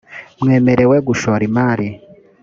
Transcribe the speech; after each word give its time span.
mwemerew 0.43 0.93
gushora 1.07 1.43
imari. 1.49 1.87